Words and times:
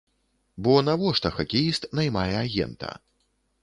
Бо 0.67 0.73
навошта 0.87 1.33
хакеіст 1.37 1.89
наймае 2.01 2.29
агента? 2.45 2.89